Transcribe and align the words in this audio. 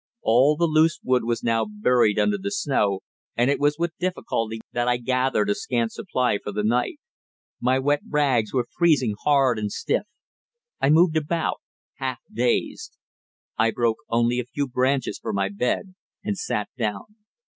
All 0.23 0.55
the 0.55 0.65
loose 0.65 0.99
wood 1.03 1.25
was 1.25 1.43
now 1.43 1.63
buried 1.63 2.17
under 2.17 2.39
the 2.39 2.49
snow, 2.49 3.01
and 3.35 3.51
it 3.51 3.59
was 3.59 3.77
with 3.77 3.95
difficulty 3.99 4.59
that 4.71 4.87
I 4.87 4.97
gathered 4.97 5.47
a 5.51 5.53
scant 5.53 5.91
supply 5.91 6.39
for 6.43 6.51
the 6.51 6.63
night. 6.63 6.97
My 7.59 7.77
wet 7.77 8.01
rags 8.09 8.51
were 8.51 8.65
freezing 8.75 9.13
hard 9.23 9.59
and 9.59 9.71
stiff. 9.71 10.05
I 10.79 10.89
moved 10.89 11.17
about, 11.17 11.61
half 11.97 12.17
dazed. 12.33 12.97
I 13.59 13.69
broke 13.69 13.97
only 14.09 14.39
a 14.39 14.45
few 14.45 14.67
branches 14.67 15.19
for 15.19 15.33
my 15.33 15.49
bed, 15.49 15.93
and 16.23 16.35
sat 16.35 16.69
down. 16.79 17.05